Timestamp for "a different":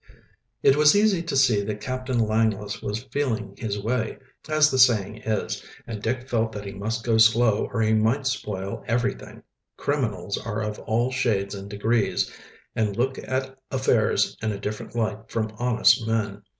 14.51-14.95